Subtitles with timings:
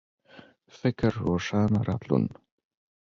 [0.79, 2.25] فکر روښانه راتلون